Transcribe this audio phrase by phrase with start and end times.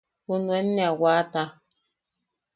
[0.25, 1.43] Junuen ne a waata.